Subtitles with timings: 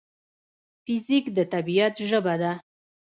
[0.83, 2.51] فزیک د طبیعت ژبه ده.